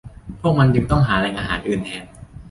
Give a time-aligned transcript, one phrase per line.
[0.41, 2.05] พวกมันจึงต้องหาแหล่งอาหารอื่นแทน